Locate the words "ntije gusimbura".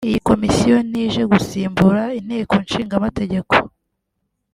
0.89-2.03